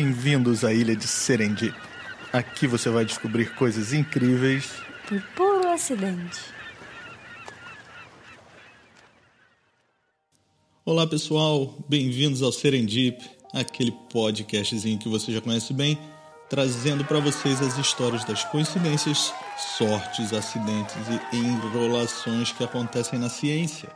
[0.00, 1.74] Bem-vindos à ilha de Serendip.
[2.32, 4.70] Aqui você vai descobrir coisas incríveis
[5.08, 6.38] por puro acidente.
[10.84, 15.98] Olá pessoal, bem-vindos ao Serendip, aquele podcastzinho que você já conhece bem,
[16.48, 19.34] trazendo para vocês as histórias das coincidências,
[19.76, 20.94] sortes, acidentes
[21.32, 23.88] e enrolações que acontecem na ciência.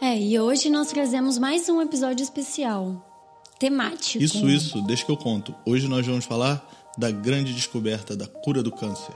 [0.00, 3.15] É, e hoje nós trazemos mais um episódio especial,
[3.58, 4.22] temático.
[4.22, 5.54] Isso, isso, deixa que eu conto.
[5.64, 9.12] Hoje nós vamos falar da grande descoberta da cura do câncer.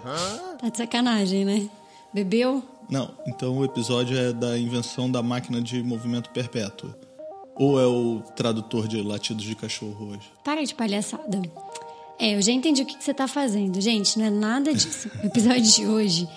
[0.58, 1.68] Tá de sacanagem, né?
[2.12, 2.62] Bebeu?
[2.90, 6.92] Não, então o episódio é da invenção da máquina de movimento perpétuo.
[7.54, 10.30] Ou é o tradutor de latidos de cachorro hoje?
[10.42, 11.40] Para de palhaçada.
[12.18, 13.80] É, eu já entendi o que, você tá fazendo.
[13.80, 15.10] Gente, não é nada disso.
[15.22, 16.28] O episódio de hoje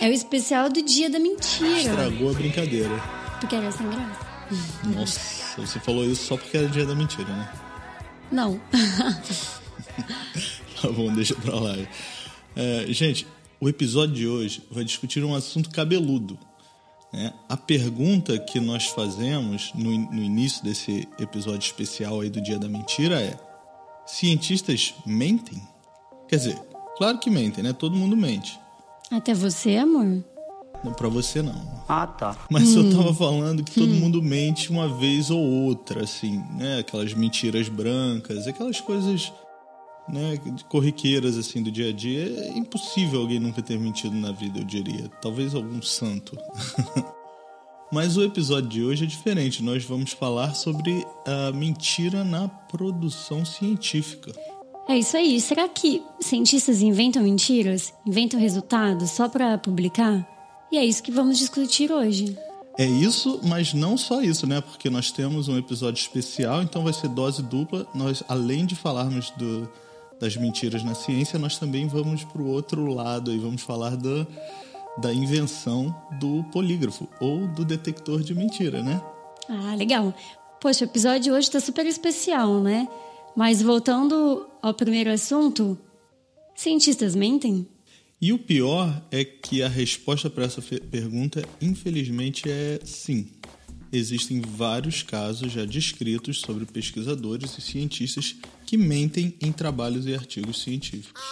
[0.00, 1.78] é o especial do Dia da Mentira.
[1.78, 3.00] Estragou a brincadeira.
[3.40, 4.27] Porque era sem graça.
[4.84, 7.52] Nossa, você falou isso só porque era Dia da Mentira, né?
[8.30, 8.60] Não.
[10.80, 11.76] tá bom, deixa pra lá.
[12.56, 13.26] É, gente,
[13.60, 16.38] o episódio de hoje vai discutir um assunto cabeludo.
[17.12, 17.32] Né?
[17.48, 22.68] A pergunta que nós fazemos no, no início desse episódio especial aí do Dia da
[22.68, 23.38] Mentira é:
[24.06, 25.60] cientistas mentem?
[26.28, 26.58] Quer dizer,
[26.96, 27.72] claro que mentem, né?
[27.72, 28.58] Todo mundo mente.
[29.10, 30.22] Até você, amor?
[30.82, 31.60] Não, pra você não.
[31.88, 32.36] Ah, tá.
[32.50, 32.84] Mas hum.
[32.84, 34.00] eu tava falando que todo hum.
[34.00, 36.78] mundo mente uma vez ou outra, assim, né?
[36.78, 39.32] Aquelas mentiras brancas, aquelas coisas,
[40.08, 42.24] né, corriqueiras, assim, do dia a dia.
[42.24, 45.08] É impossível alguém nunca ter mentido na vida, eu diria.
[45.20, 46.36] Talvez algum santo.
[47.90, 49.62] Mas o episódio de hoje é diferente.
[49.62, 54.32] Nós vamos falar sobre a mentira na produção científica.
[54.86, 55.40] É isso aí.
[55.40, 57.92] Será que cientistas inventam mentiras?
[58.06, 60.37] Inventam resultados só para publicar?
[60.70, 62.36] E é isso que vamos discutir hoje.
[62.78, 64.60] É isso, mas não só isso, né?
[64.60, 67.86] Porque nós temos um episódio especial, então vai ser dose dupla.
[67.92, 69.68] Nós, além de falarmos do,
[70.20, 74.26] das mentiras na ciência, nós também vamos para o outro lado e vamos falar da,
[74.98, 79.02] da invenção do polígrafo ou do detector de mentira, né?
[79.48, 80.14] Ah, legal.
[80.60, 82.86] Poxa, o episódio de hoje está super especial, né?
[83.34, 85.76] Mas voltando ao primeiro assunto,
[86.54, 87.66] cientistas mentem?
[88.20, 93.28] E o pior é que a resposta para essa pergunta, infelizmente, é sim.
[93.92, 98.34] Existem vários casos já descritos sobre pesquisadores e cientistas
[98.66, 101.22] que mentem em trabalhos e artigos científicos.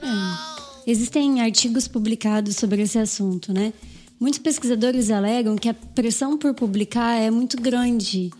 [0.00, 0.90] É.
[0.90, 3.72] Existem artigos publicados sobre esse assunto, né?
[4.18, 8.30] Muitos pesquisadores alegam que a pressão por publicar é muito grande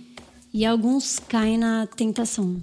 [0.52, 2.60] e alguns caem na tentação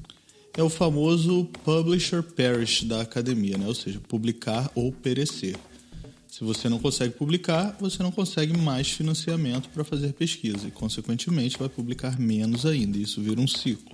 [0.57, 3.67] é o famoso publisher perish da academia, né?
[3.67, 5.55] ou seja, publicar ou perecer.
[6.27, 11.57] Se você não consegue publicar, você não consegue mais financiamento para fazer pesquisa e, consequentemente,
[11.57, 12.97] vai publicar menos ainda.
[12.97, 13.91] Isso vira um ciclo.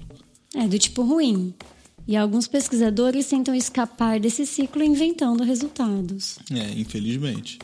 [0.53, 1.53] É do tipo ruim.
[2.07, 6.37] E alguns pesquisadores tentam escapar desse ciclo inventando resultados.
[6.51, 7.57] É, infelizmente.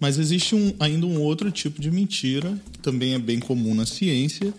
[0.00, 3.86] Mas existe um, ainda um outro tipo de mentira, que também é bem comum na
[3.86, 4.52] ciência,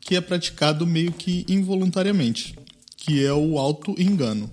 [0.00, 2.54] que é praticado meio que involuntariamente
[3.02, 4.48] que é o auto-engano.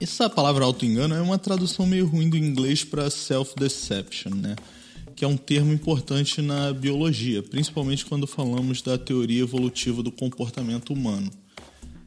[0.00, 4.56] Essa palavra auto-engano é uma tradução meio ruim do inglês para self-deception, né?
[5.14, 10.94] que é um termo importante na biologia, principalmente quando falamos da teoria evolutiva do comportamento
[10.94, 11.30] humano.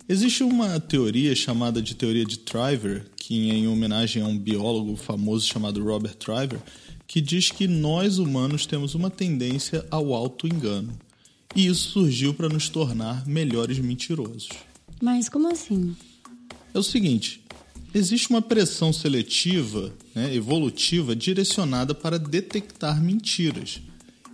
[0.09, 4.95] Existe uma teoria chamada de teoria de Triver, que é em homenagem a um biólogo
[4.95, 6.59] famoso chamado Robert Triver,
[7.05, 10.97] que diz que nós humanos temos uma tendência ao auto-engano.
[11.55, 14.49] E isso surgiu para nos tornar melhores mentirosos.
[15.01, 15.95] Mas como assim?
[16.73, 17.41] É o seguinte:
[17.93, 23.81] existe uma pressão seletiva, né, evolutiva, direcionada para detectar mentiras.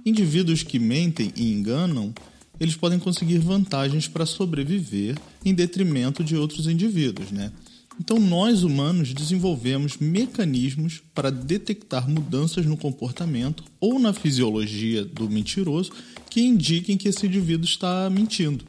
[0.06, 2.14] Indivíduos que mentem e enganam,
[2.60, 7.52] eles podem conseguir vantagens para sobreviver em detrimento de outros indivíduos, né?
[8.00, 15.92] Então, nós humanos desenvolvemos mecanismos para detectar mudanças no comportamento ou na fisiologia do mentiroso
[16.30, 18.66] que indiquem que esse indivíduo está mentindo.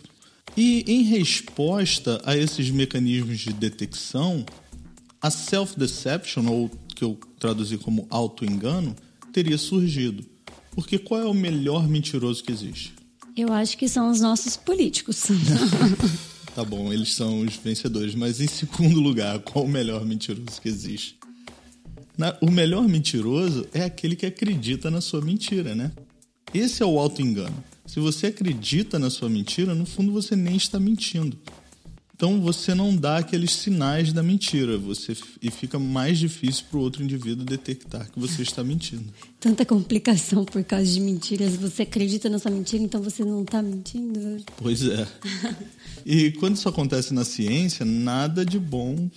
[0.56, 4.44] E em resposta a esses mecanismos de detecção,
[5.20, 8.94] a self-deception, ou que eu traduzi como auto-engano,
[9.32, 10.24] teria surgido.
[10.72, 12.92] Porque qual é o melhor mentiroso que existe?
[13.36, 15.24] Eu acho que são os nossos políticos.
[16.54, 18.14] tá bom, eles são os vencedores.
[18.14, 21.16] Mas em segundo lugar, qual o melhor mentiroso que existe?
[22.16, 25.92] Na, o melhor mentiroso é aquele que acredita na sua mentira, né?
[26.52, 27.64] Esse é o auto-engano.
[27.92, 31.36] Se você acredita na sua mentira, no fundo você nem está mentindo.
[32.22, 36.80] Então você não dá aqueles sinais da mentira, você e fica mais difícil para o
[36.80, 39.12] outro indivíduo detectar que você está mentindo.
[39.40, 41.56] Tanta complicação por causa de mentiras.
[41.56, 44.40] Você acredita nessa mentira, então você não está mentindo.
[44.56, 45.04] Pois é.
[46.06, 49.10] e quando isso acontece na ciência, nada de bom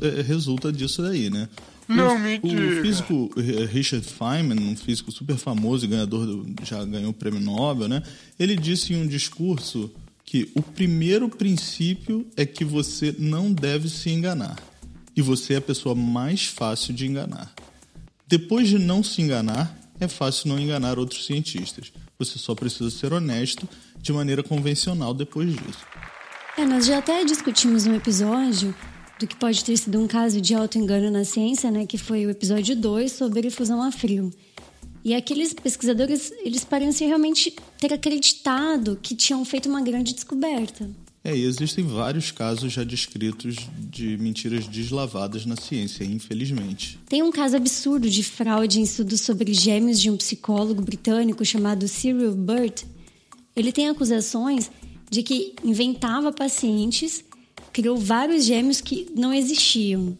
[0.00, 1.50] é, resulta disso daí, né?
[1.86, 2.80] Não, mentira.
[2.80, 7.14] O físico eh, Richard Feynman, um físico super famoso e ganhador do, já ganhou o
[7.14, 8.02] prêmio Nobel, né?
[8.38, 9.90] Ele disse em um discurso
[10.32, 14.58] que o primeiro princípio é que você não deve se enganar.
[15.14, 17.52] E você é a pessoa mais fácil de enganar.
[18.26, 21.92] Depois de não se enganar, é fácil não enganar outros cientistas.
[22.18, 23.68] Você só precisa ser honesto
[24.00, 25.84] de maneira convencional depois disso.
[26.56, 28.74] É, nós já até discutimos um episódio
[29.20, 32.30] do que pode ter sido um caso de auto-engano na ciência, né, que foi o
[32.30, 34.32] episódio 2 sobre fusão a frio.
[35.04, 40.88] E aqueles pesquisadores, eles pareciam realmente ter acreditado que tinham feito uma grande descoberta.
[41.24, 46.98] É, e existem vários casos já descritos de mentiras deslavadas na ciência, infelizmente.
[47.08, 51.86] Tem um caso absurdo de fraude em estudos sobre gêmeos de um psicólogo britânico chamado
[51.86, 52.82] Cyril Burt.
[53.54, 54.68] Ele tem acusações
[55.08, 57.24] de que inventava pacientes,
[57.72, 60.18] criou vários gêmeos que não existiam.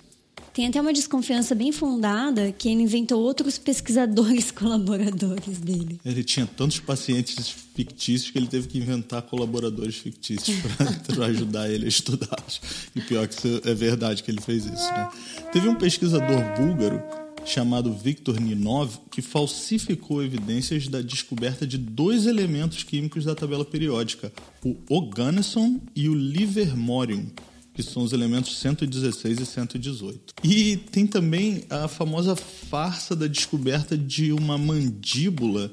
[0.53, 5.99] Tem até uma desconfiança bem fundada que ele inventou outros pesquisadores colaboradores dele.
[6.05, 10.59] Ele tinha tantos pacientes fictícios que ele teve que inventar colaboradores fictícios
[11.15, 12.61] para ajudar ele a estudá-los.
[12.95, 15.11] E pior que isso é verdade que ele fez isso, né?
[15.53, 17.03] Teve um pesquisador búlgaro
[17.47, 24.33] chamado Viktor Ninov que falsificou evidências da descoberta de dois elementos químicos da tabela periódica,
[24.65, 27.27] o oganesson e o livermorium
[27.75, 30.35] que são os elementos 116 e 118.
[30.45, 35.73] E tem também a famosa farsa da descoberta de uma mandíbula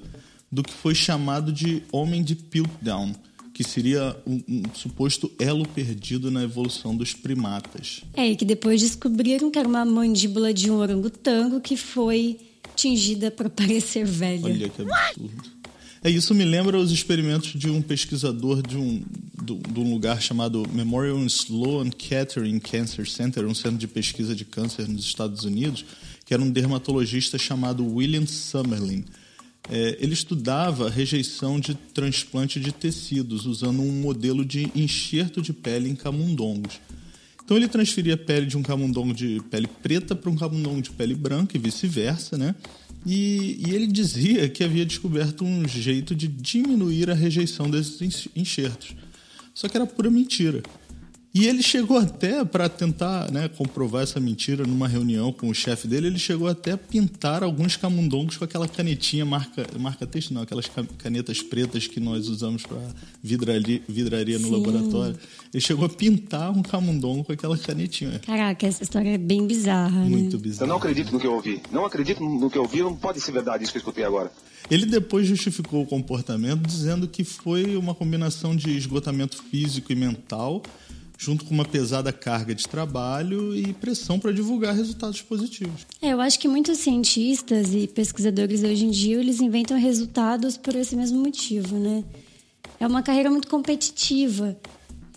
[0.51, 3.13] do que foi chamado de homem de Piltdown,
[3.54, 8.02] que seria um, um, suposto elo perdido na evolução dos primatas.
[8.13, 12.40] É, e que depois descobriram que era uma mandíbula de um orangotango que foi
[12.75, 14.45] tingida para parecer velha.
[14.45, 15.59] Olha que absurdo.
[16.01, 19.04] É, isso me lembra os experimentos de um pesquisador de um,
[19.44, 24.46] de, de um lugar chamado Memorial Sloan Kettering Cancer Center, um centro de pesquisa de
[24.46, 25.84] câncer nos Estados Unidos,
[26.25, 29.04] que era um dermatologista chamado William Summerlin.
[29.69, 35.52] É, ele estudava a rejeição de transplante de tecidos usando um modelo de enxerto de
[35.52, 36.80] pele em camundongos.
[37.44, 40.92] Então ele transferia a pele de um camundongo de pele preta para um camundongo de
[40.92, 42.56] pele branca e vice-versa, né?
[43.06, 48.96] E, e, ele dizia que havia descoberto um jeito de diminuir a rejeição desses enxertos.
[49.54, 50.62] Só que era pura mentira.
[51.40, 55.88] E ele chegou até, para tentar né, comprovar essa mentira numa reunião com o chefe
[55.88, 60.42] dele, ele chegou até a pintar alguns camundongos com aquela canetinha marca, marca texto, não,
[60.42, 62.82] aquelas canetas pretas que nós usamos para
[63.24, 64.52] vidraria, vidraria no Sim.
[64.52, 65.18] laboratório.
[65.54, 68.20] Ele chegou a pintar um camundongo com aquela canetinha.
[68.20, 70.04] Caraca, essa história é bem bizarra.
[70.04, 70.10] Né?
[70.10, 70.66] Muito bizarra.
[70.66, 71.62] Eu não acredito no que eu ouvi.
[71.72, 74.30] Não acredito no que eu ouvi, não pode ser verdade isso que eu escutei agora.
[74.70, 80.62] Ele depois justificou o comportamento dizendo que foi uma combinação de esgotamento físico e mental
[81.19, 85.86] junto com uma pesada carga de trabalho e pressão para divulgar resultados positivos.
[86.01, 90.74] É, eu acho que muitos cientistas e pesquisadores hoje em dia eles inventam resultados por
[90.75, 92.06] esse mesmo motivo, né?
[92.80, 94.57] É uma carreira muito competitiva.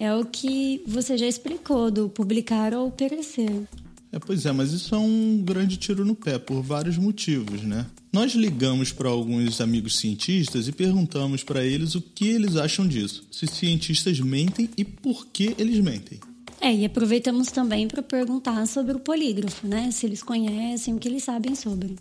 [0.00, 3.69] É o que você já explicou do publicar ou perecer.
[4.12, 7.87] É, pois é, mas isso é um grande tiro no pé por vários motivos, né?
[8.12, 13.25] Nós ligamos para alguns amigos cientistas e perguntamos para eles o que eles acham disso,
[13.31, 16.21] se cientistas mentem e por que eles mentem.
[16.61, 19.90] É, e aproveitamos também para perguntar sobre o polígrafo, né?
[19.90, 21.97] Se eles conhecem, o que eles sabem sobre.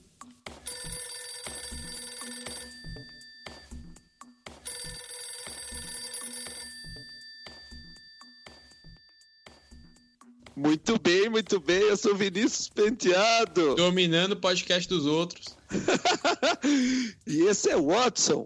[10.62, 11.82] Muito bem, muito bem.
[11.82, 13.74] Eu sou Vinícius Penteado.
[13.74, 15.58] Dominando o podcast dos outros.
[17.26, 18.46] e esse é Watson.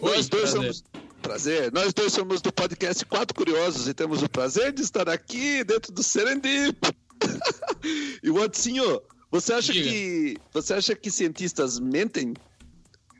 [0.00, 0.74] Oi, Nós dois prazer.
[0.74, 0.84] somos.
[1.20, 1.72] Prazer.
[1.72, 5.90] Nós dois somos do podcast Quatro Curiosos e temos o prazer de estar aqui dentro
[5.90, 6.78] do Serendip.
[8.22, 9.90] e Watson, você acha Diga.
[9.90, 12.32] que você acha que cientistas mentem?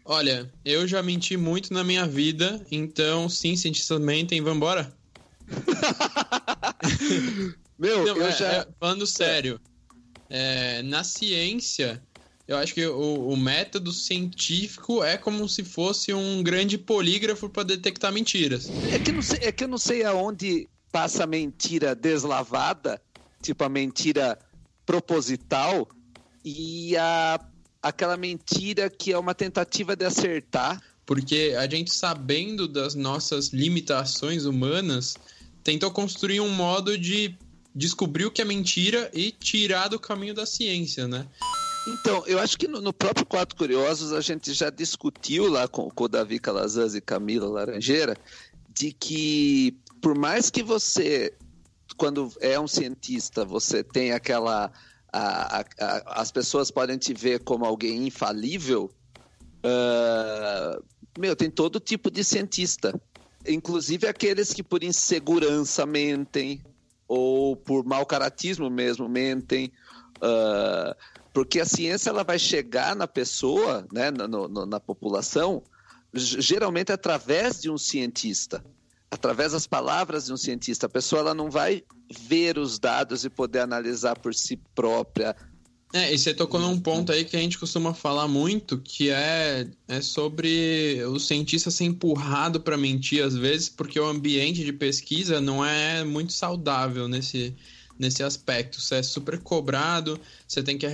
[0.05, 4.97] Olha, eu já menti muito na minha vida, então sim, cientistas mentem, vambora?
[7.81, 8.47] Meu, Não, eu é, já.
[8.47, 9.59] É, falando sério,
[10.29, 12.03] é, na ciência,
[12.47, 17.63] eu acho que o, o, método científico é como se fosse um grande polígrafo para
[17.63, 18.69] detectar mentiras.
[18.93, 23.01] É que, não sei, é que eu não sei aonde passa a mentira deslavada,
[23.41, 24.39] tipo a mentira
[24.85, 25.89] proposital,
[26.45, 27.41] e a,
[27.83, 30.83] aquela mentira que é uma tentativa de acertar.
[31.07, 35.17] Porque a gente sabendo das nossas limitações humanas,
[35.65, 37.37] tentou construir um modo de
[37.75, 41.27] descobrir o que é mentira e tirar do caminho da ciência, né?
[41.89, 45.89] Então, eu acho que no, no próprio Quatro Curiosos a gente já discutiu lá com,
[45.91, 48.17] com o Davi Calazans e Camila Laranjeira
[48.69, 51.35] de que por mais que você,
[51.97, 54.73] quando é um cientista, você tem aquela.
[55.13, 58.91] A, a, a, as pessoas podem te ver como alguém infalível.
[59.65, 60.83] Uh,
[61.19, 62.99] meu, tem todo tipo de cientista.
[63.47, 66.63] Inclusive aqueles que por insegurança mentem,
[67.11, 69.73] ou por mau caratismo mesmo mentem.
[70.19, 70.95] Uh,
[71.33, 75.61] porque a ciência ela vai chegar na pessoa, né, na, no, na população,
[76.15, 78.65] geralmente através de um cientista,
[79.11, 80.87] através das palavras de um cientista.
[80.87, 85.35] A pessoa ela não vai ver os dados e poder analisar por si própria.
[85.93, 89.67] É, e você tocou num ponto aí que a gente costuma falar muito, que é,
[89.89, 95.41] é sobre o cientista ser empurrado para mentir às vezes, porque o ambiente de pesquisa
[95.41, 97.57] não é muito saudável nesse,
[97.99, 98.81] nesse aspecto.
[98.81, 100.87] Você é super cobrado, você tem que,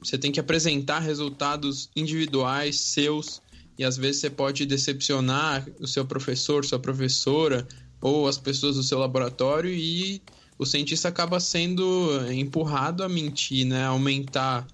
[0.00, 3.40] você tem que apresentar resultados individuais seus
[3.78, 7.66] e às vezes você pode decepcionar o seu professor, sua professora
[8.00, 10.20] ou as pessoas do seu laboratório e
[10.62, 13.84] o cientista acaba sendo empurrado a mentir, né?
[13.84, 14.66] A aumentar.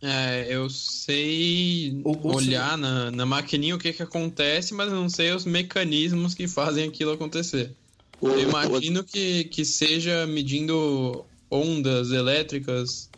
[0.00, 5.32] É, eu sei o, olhar na, na maquininha o que, que acontece, mas não sei
[5.32, 7.74] os mecanismos que fazem aquilo acontecer.
[8.22, 13.10] Eu imagino que, que seja medindo ondas elétricas.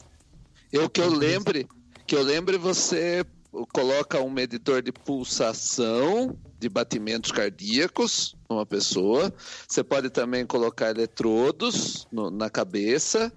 [0.73, 1.67] Eu que eu lembre,
[2.07, 3.25] que eu lembre, você
[3.73, 9.33] coloca um medidor de pulsação de batimentos cardíacos numa pessoa.
[9.67, 13.33] Você pode também colocar eletrodos no, na cabeça.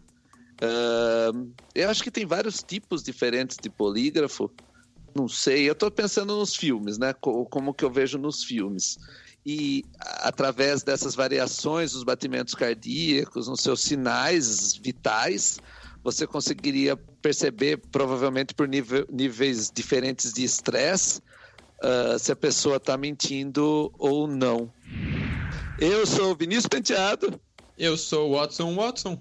[0.61, 4.51] Uh, eu acho que tem vários tipos diferentes de polígrafo.
[5.15, 7.13] Não sei, eu estou pensando nos filmes, né?
[7.13, 8.97] Como que eu vejo nos filmes
[9.45, 15.59] e através dessas variações dos batimentos cardíacos, nos seus sinais vitais,
[16.03, 21.21] você conseguiria perceber, provavelmente por nível, níveis diferentes de estresse,
[21.83, 24.71] uh, se a pessoa está mentindo ou não.
[25.77, 27.39] Eu sou o Vinícius Penteado.
[27.77, 29.19] Eu sou o Watson Watson.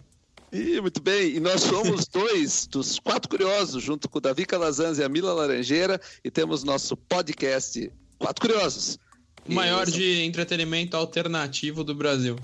[0.52, 4.98] E, muito bem, e nós somos dois dos quatro curiosos, junto com o Davi Calazans
[4.98, 8.98] e a Mila Laranjeira, e temos nosso podcast Quatro Curiosos.
[9.48, 12.36] O maior de entretenimento alternativo do Brasil.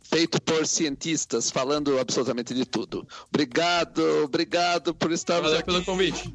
[0.00, 3.06] Feito por cientistas, falando absolutamente de tudo.
[3.28, 5.66] Obrigado, obrigado por estarmos Valeu aqui.
[5.66, 6.32] pelo convite.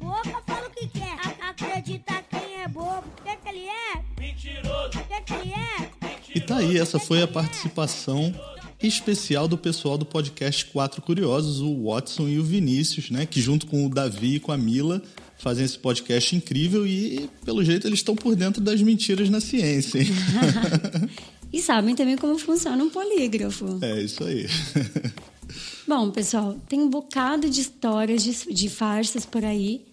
[6.34, 8.34] E tá aí, essa foi a participação
[8.82, 13.26] especial do pessoal do podcast Quatro Curiosos, o Watson e o Vinícius, né?
[13.26, 15.02] Que junto com o Davi e com a Mila
[15.38, 20.00] fazem esse podcast incrível e, pelo jeito, eles estão por dentro das mentiras na ciência.
[20.00, 20.08] Hein?
[21.52, 23.78] e sabem também como funciona um polígrafo.
[23.82, 24.46] É, isso aí.
[25.86, 29.84] Bom, pessoal, tem um bocado de histórias de, de farsas por aí.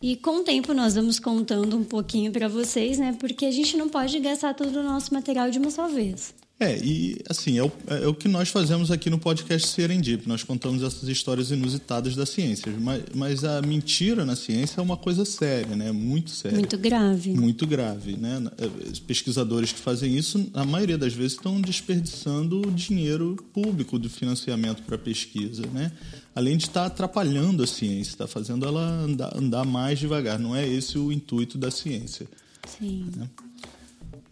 [0.00, 3.16] E com o tempo nós vamos contando um pouquinho para vocês, né?
[3.18, 6.32] Porque a gente não pode gastar todo o nosso material de uma só vez.
[6.60, 10.26] É, e assim, é o, é o que nós fazemos aqui no podcast Serendip.
[10.26, 12.72] Nós contamos essas histórias inusitadas da ciência.
[12.80, 15.92] Mas, mas a mentira na ciência é uma coisa séria, né?
[15.92, 16.58] Muito séria.
[16.58, 17.32] Muito grave.
[17.32, 18.42] Muito grave, né?
[18.90, 24.82] Os pesquisadores que fazem isso, a maioria das vezes, estão desperdiçando dinheiro público do financiamento
[24.82, 25.92] para pesquisa, né?
[26.34, 30.40] Além de estar atrapalhando a ciência, está fazendo ela andar, andar mais devagar.
[30.40, 32.26] Não é esse o intuito da ciência.
[32.66, 33.06] Sim.
[33.16, 33.28] Né?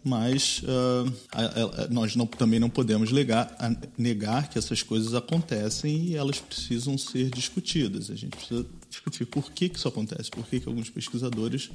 [0.07, 5.13] Mas uh, a, a, nós não, também não podemos negar, a, negar que essas coisas
[5.13, 8.09] acontecem e elas precisam ser discutidas.
[8.09, 11.69] A gente precisa discutir por que, que isso acontece, por que, que alguns pesquisadores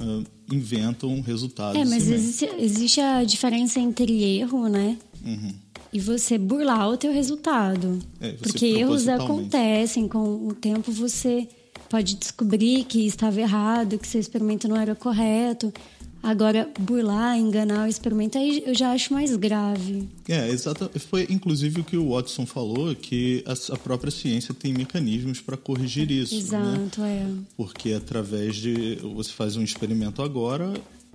[0.00, 1.80] uh, inventam resultados.
[1.80, 4.96] É, mas existe, existe, a diferença entre erro, né?
[5.24, 5.52] Uhum.
[5.92, 7.98] E você burlar o teu resultado.
[8.20, 11.48] É, Porque erros acontecem, com o tempo você
[11.88, 15.74] pode descobrir que estava errado, que seu experimento não era correto.
[16.22, 20.06] Agora, burlar, enganar o experimento, aí eu já acho mais grave.
[20.28, 20.90] É, exato.
[21.08, 26.10] Foi inclusive o que o Watson falou, que a, própria ciência tem mecanismos para corrigir
[26.10, 26.34] isso.
[26.34, 26.40] Né?
[26.40, 27.26] Exato, né?
[27.26, 27.44] é.
[27.56, 28.96] Porque através de.
[29.14, 30.74] Você faz um experimento agora,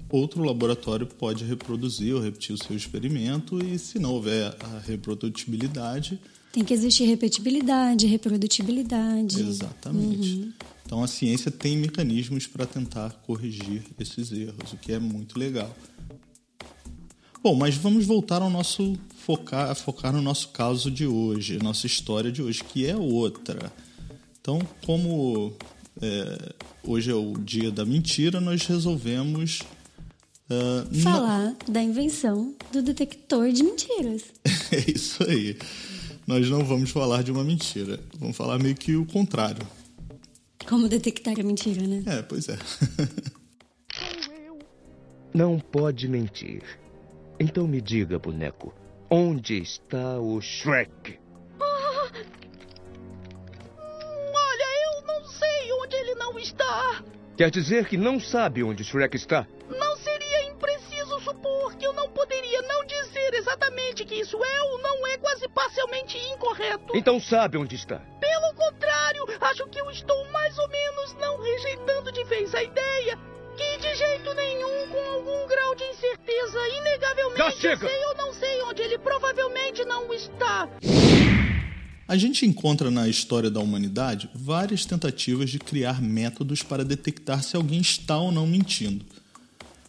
[0.09, 6.19] outro laboratório pode reproduzir ou repetir o seu experimento, e se não houver a reprodutibilidade.
[6.51, 9.39] Tem que existir repetibilidade, reprodutibilidade.
[9.39, 10.33] Exatamente.
[10.33, 10.53] Uhum.
[10.85, 15.75] Então a ciência tem mecanismos para tentar corrigir esses erros, o que é muito legal.
[17.41, 22.31] Bom, mas vamos voltar ao nosso focar, focar no nosso caso de hoje, nossa história
[22.31, 23.71] de hoje, que é outra.
[24.39, 25.53] Então, como
[26.01, 29.61] é, hoje é o dia da mentira, nós resolvemos
[30.47, 34.25] Uh, Falar da invenção do detector de mentiras.
[34.71, 35.57] é isso aí.
[36.27, 37.99] Nós não vamos falar de uma mentira.
[38.19, 39.65] Vamos falar meio que o contrário.
[40.67, 42.03] Como detectar a mentira, né?
[42.07, 42.57] É, pois é.
[45.33, 46.63] não pode mentir.
[47.39, 48.73] Então me diga, boneco,
[49.09, 51.19] onde está o Shrek?
[51.59, 52.09] Ah,
[53.77, 57.03] olha, eu não sei onde ele não está.
[57.37, 59.45] Quer dizer que não sabe onde Shrek está?
[59.69, 62.74] Não seria impreciso supor que eu não poderia não
[63.25, 66.95] dizer exatamente que isso é ou não é quase parcialmente incorreto.
[66.95, 67.99] Então sabe onde está?
[68.19, 73.17] Pelo contrário, acho que eu estou mais ou menos não rejeitando de vez a ideia
[73.57, 78.61] que de jeito nenhum, com algum grau de incerteza, inegavelmente eu sei ou não sei
[78.63, 80.69] onde ele provavelmente não está.
[82.07, 87.55] A gente encontra na história da humanidade várias tentativas de criar métodos para detectar se
[87.55, 89.05] alguém está ou não mentindo.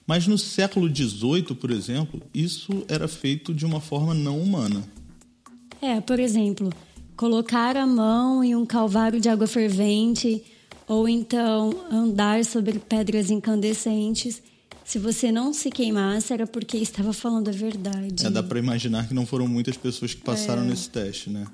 [0.06, 4.84] Mas no século XVIII, por exemplo, isso era feito de uma forma não humana.
[5.82, 6.72] É, por exemplo,
[7.16, 10.42] colocar a mão em um calvário de água fervente
[10.86, 14.40] ou então andar sobre pedras incandescentes.
[14.84, 18.24] Se você não se queimasse, era porque estava falando a verdade.
[18.24, 20.66] É, dá para imaginar que não foram muitas pessoas que passaram é.
[20.66, 21.44] nesse teste, né?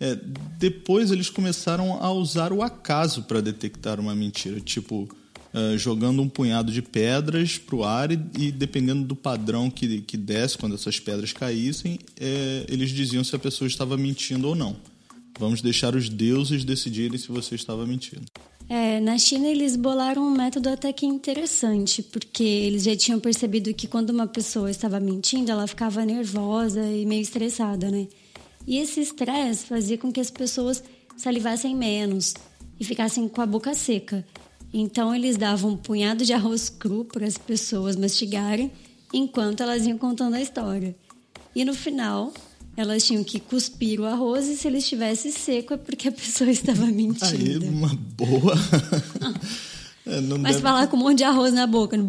[0.00, 0.18] É,
[0.58, 5.08] depois eles começaram a usar o acaso para detectar uma mentira, tipo
[5.54, 10.00] uh, jogando um punhado de pedras para o ar e, e, dependendo do padrão que,
[10.02, 14.54] que desce quando essas pedras caíssem, é, eles diziam se a pessoa estava mentindo ou
[14.54, 14.76] não.
[15.38, 18.26] Vamos deixar os deuses decidirem se você estava mentindo.
[18.68, 23.74] É, na China eles bolaram um método até que interessante, porque eles já tinham percebido
[23.74, 28.06] que quando uma pessoa estava mentindo, ela ficava nervosa e meio estressada, né?
[28.66, 30.84] E esse estresse fazia com que as pessoas
[31.16, 32.34] salivassem menos
[32.78, 34.24] e ficassem com a boca seca.
[34.72, 38.70] Então eles davam um punhado de arroz cru para as pessoas mastigarem
[39.12, 40.94] enquanto elas iam contando a história.
[41.54, 42.32] E no final,
[42.76, 46.50] elas tinham que cuspir o arroz e se ele estivesse seco é porque a pessoa
[46.50, 47.64] estava mentindo.
[47.64, 48.54] Aí, uma boa.
[50.06, 50.60] é, Mas deve...
[50.60, 51.96] falar com um monte de arroz na boca.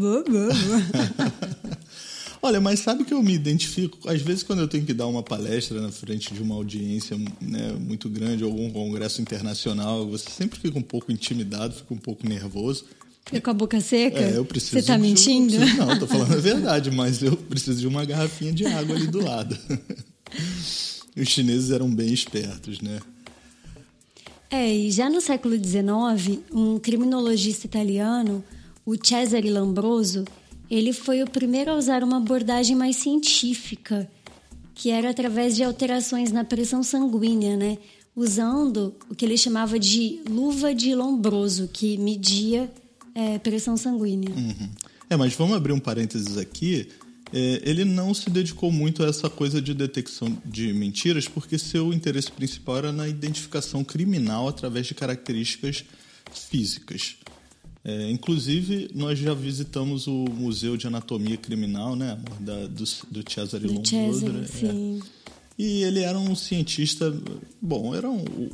[2.44, 4.10] Olha, mas sabe que eu me identifico?
[4.10, 7.74] Às vezes, quando eu tenho que dar uma palestra na frente de uma audiência né,
[7.80, 12.28] muito grande, ou algum congresso internacional, você sempre fica um pouco intimidado, fica um pouco
[12.28, 12.86] nervoso.
[13.26, 14.20] Fica com a boca seca?
[14.20, 14.72] É, eu preciso.
[14.72, 15.56] Você está mentindo?
[15.56, 19.06] Preciso, não, estou falando a verdade, mas eu preciso de uma garrafinha de água ali
[19.06, 19.56] do lado.
[21.16, 23.00] Os chineses eram bem espertos, né?
[24.50, 28.44] É, e já no século XIX, um criminologista italiano,
[28.86, 30.26] o Cesare Lambroso,
[30.72, 34.10] ele foi o primeiro a usar uma abordagem mais científica,
[34.74, 37.78] que era através de alterações na pressão sanguínea, né?
[38.16, 42.72] Usando o que ele chamava de luva de Lombroso, que media
[43.14, 44.30] é, pressão sanguínea.
[44.34, 44.70] Uhum.
[45.10, 46.88] É, mas vamos abrir um parênteses aqui.
[47.34, 51.92] É, ele não se dedicou muito a essa coisa de detecção de mentiras, porque seu
[51.92, 55.84] interesse principal era na identificação criminal através de características
[56.34, 57.18] físicas.
[57.84, 63.68] É, inclusive, nós já visitamos o Museu de Anatomia Criminal, né, da, do, do Cesare
[63.68, 64.30] Lombroso.
[64.30, 64.46] Né?
[64.46, 65.00] Sim.
[65.18, 65.22] É.
[65.58, 67.14] E ele era um cientista,
[67.62, 68.50] bom, era um,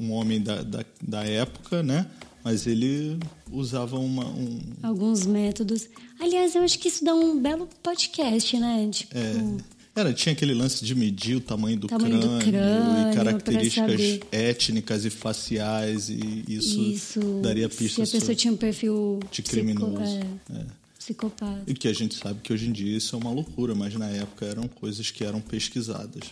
[0.00, 2.06] um homem da, da, da, época, né?
[2.42, 3.18] Mas ele
[3.50, 4.60] usava uma, um...
[4.82, 5.88] alguns métodos.
[6.20, 8.88] Aliás, eu acho que isso dá um belo podcast, né?
[8.90, 9.16] Tipo...
[9.18, 9.75] É.
[9.96, 14.20] Era, tinha aquele lance de medir o tamanho do, tamanho crânio, do crânio, e características
[14.30, 18.04] étnicas e faciais, e isso, isso daria pista.
[18.04, 19.96] Se a pessoa tinha um perfil de criminoso.
[19.96, 20.66] Psico, é, é.
[20.98, 21.62] Psicopata.
[21.66, 24.08] E que a gente sabe que hoje em dia isso é uma loucura, mas na
[24.08, 26.24] época eram coisas que eram pesquisadas.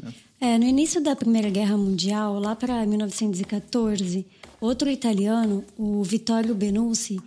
[0.00, 0.14] Né?
[0.40, 4.24] É, no início da Primeira Guerra Mundial, lá para 1914,
[4.60, 7.18] outro italiano, o Vittorio Benucci,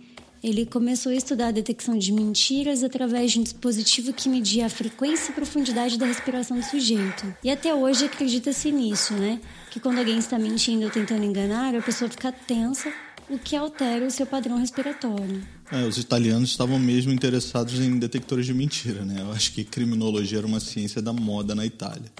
[0.42, 4.68] ele começou a estudar a detecção de mentiras através de um dispositivo que media a
[4.68, 7.32] frequência e profundidade da respiração do sujeito.
[7.44, 9.40] E até hoje acredita-se nisso, né?
[9.70, 12.92] Que quando alguém está mentindo ou tentando enganar, a pessoa fica tensa,
[13.30, 15.42] o que altera o seu padrão respiratório.
[15.70, 19.20] É, os italianos estavam mesmo interessados em detectores de mentira, né?
[19.20, 22.10] Eu acho que criminologia era uma ciência da moda na Itália.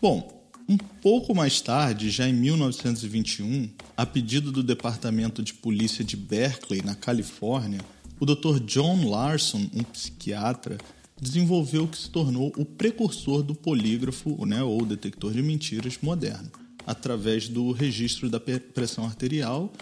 [0.00, 6.16] Bom, um pouco mais tarde, já em 1921, a pedido do Departamento de Polícia de
[6.16, 7.80] Berkeley, na Califórnia,
[8.18, 8.60] o Dr.
[8.60, 10.78] John Larson, um psiquiatra,
[11.20, 16.50] desenvolveu o que se tornou o precursor do polígrafo, né, ou detector de mentiras moderno,
[16.86, 19.72] através do registro da pressão arterial,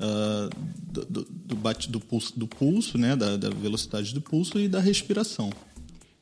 [0.00, 0.50] uh,
[1.08, 4.80] do, do, bate, do, pulso, do pulso né, da, da velocidade do pulso e da
[4.80, 5.50] respiração.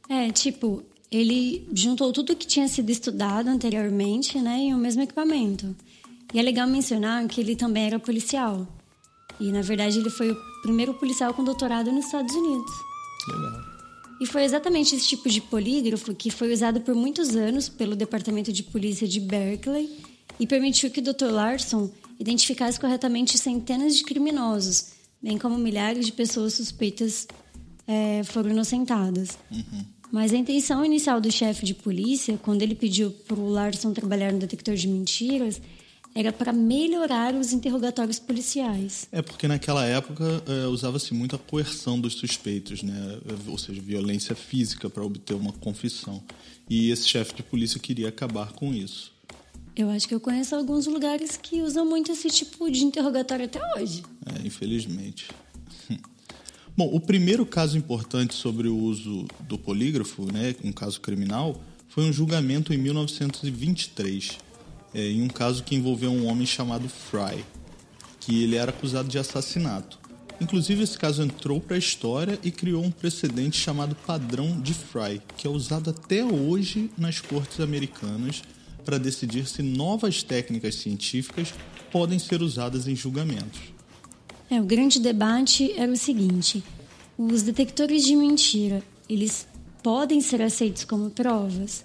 [0.09, 5.75] É, tipo, ele juntou tudo que tinha sido estudado anteriormente né, em um mesmo equipamento.
[6.33, 8.67] E é legal mencionar que ele também era policial.
[9.39, 12.73] E, na verdade, ele foi o primeiro policial com doutorado nos Estados Unidos.
[13.29, 13.63] Legal.
[14.21, 18.53] E foi exatamente esse tipo de polígrafo que foi usado por muitos anos pelo Departamento
[18.53, 19.89] de Polícia de Berkeley
[20.41, 21.31] e permitiu que o Dr.
[21.31, 24.87] Larson identificasse corretamente centenas de criminosos,
[25.23, 27.29] bem como milhares de pessoas suspeitas
[27.87, 29.39] é, foram inocentadas.
[29.49, 29.94] Uhum.
[30.13, 34.33] Mas a intenção inicial do chefe de polícia, quando ele pediu para o Larson trabalhar
[34.33, 35.61] no detector de mentiras,
[36.15, 39.09] era para melhorar os interrogatórios policiais.
[39.11, 43.19] É porque naquela época é, usava-se muito a coerção dos suspeitos, né?
[43.49, 46.23] ou seja, violência física para obter uma confissão.
[46.71, 49.13] E esse chefe de polícia queria acabar com isso.
[49.77, 53.61] Eu acho que eu conheço alguns lugares que usam muito esse tipo de interrogatório até
[53.77, 54.05] hoje.
[54.25, 55.27] É, infelizmente.
[56.77, 62.03] Bom, o primeiro caso importante sobre o uso do polígrafo, né, um caso criminal, foi
[62.03, 64.39] um julgamento em 1923,
[64.93, 67.45] é, em um caso que envolveu um homem chamado Fry,
[68.19, 70.01] que ele era acusado de assassinato.
[70.41, 75.23] Inclusive, esse caso entrou para a história e criou um precedente chamado padrão de Fry,
[75.37, 78.43] que é usado até hoje nas cortes americanas
[78.85, 81.55] para decidir se novas técnicas científicas
[81.93, 83.74] podem ser usadas em julgamentos.
[84.51, 86.63] É, o grande debate era o seguinte:
[87.17, 89.47] os detectores de mentira, eles
[89.83, 91.85] podem ser aceitos como provas?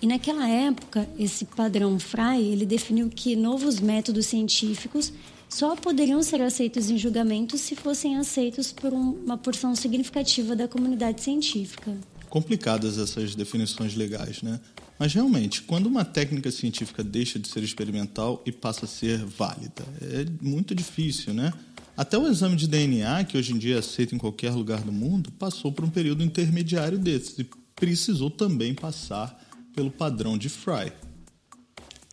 [0.00, 5.12] E naquela época, esse padrão Frey, ele definiu que novos métodos científicos
[5.48, 11.20] só poderiam ser aceitos em julgamentos se fossem aceitos por uma porção significativa da comunidade
[11.20, 11.96] científica.
[12.28, 14.58] Complicadas essas definições legais, né?
[14.98, 19.84] Mas realmente, quando uma técnica científica deixa de ser experimental e passa a ser válida,
[20.00, 21.52] é muito difícil, né?
[21.96, 24.92] Até o exame de DNA, que hoje em dia é aceito em qualquer lugar do
[24.92, 29.38] mundo, passou por um período intermediário desses e precisou também passar
[29.74, 30.92] pelo padrão de Fry.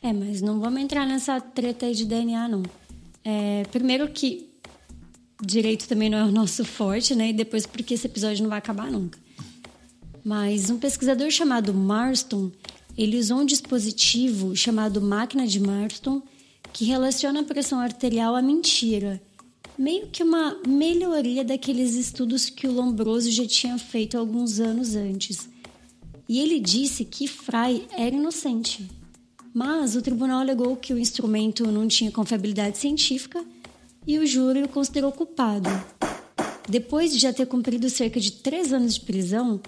[0.02, 2.64] É, mas não vamos entrar nessa treta aí de DNA, não.
[3.24, 4.50] É, primeiro que
[5.42, 7.30] direito também não é o nosso forte, né?
[7.30, 9.20] E depois porque esse episódio não vai acabar nunca.
[10.24, 12.52] Mas um pesquisador chamado Marston,
[12.98, 16.22] ele usou um dispositivo chamado máquina de Marston
[16.74, 19.22] que relaciona a pressão arterial à mentira.
[19.80, 25.48] Meio que uma melhoria daqueles estudos que o Lombroso já tinha feito alguns anos antes.
[26.28, 28.92] E ele disse que Fry era inocente.
[29.54, 33.42] Mas o tribunal alegou que o instrumento não tinha confiabilidade científica
[34.06, 35.70] e o júri o considerou culpado.
[36.68, 39.62] Depois de já ter cumprido cerca de três anos de prisão,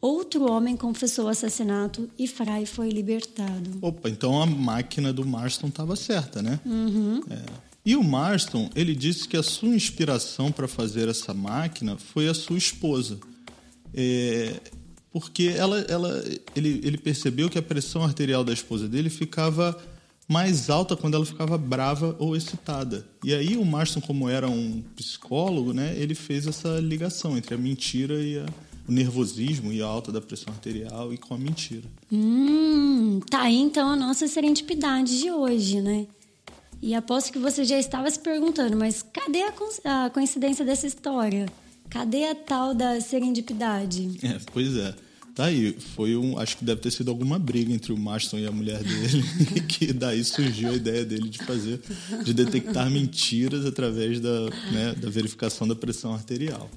[0.00, 3.78] outro homem confessou o assassinato e Fry foi libertado.
[3.80, 6.58] Opa, então a máquina do Marston estava certa, né?
[6.66, 7.20] Uhum.
[7.30, 7.71] É.
[7.84, 12.34] E o Marston, ele disse que a sua inspiração para fazer essa máquina foi a
[12.34, 13.18] sua esposa.
[13.92, 14.60] É,
[15.12, 19.76] porque ela, ela, ele, ele percebeu que a pressão arterial da esposa dele ficava
[20.28, 23.06] mais alta quando ela ficava brava ou excitada.
[23.22, 27.58] E aí o Marston, como era um psicólogo, né, ele fez essa ligação entre a
[27.58, 28.46] mentira e a,
[28.88, 31.84] o nervosismo e a alta da pressão arterial e com a mentira.
[32.10, 36.06] Hum, tá aí então a nossa serendipidade de hoje, né?
[36.82, 41.46] E aposto que você já estava se perguntando, mas cadê a, a coincidência dessa história?
[41.88, 44.18] Cadê a tal da serendipidade?
[44.20, 44.92] É, pois é.
[45.34, 46.38] Tá aí, foi um.
[46.38, 49.22] Acho que deve ter sido alguma briga entre o Marston e a mulher dele,
[49.68, 51.80] que daí surgiu a ideia dele de fazer,
[52.22, 56.68] de detectar mentiras através da, né, da verificação da pressão arterial.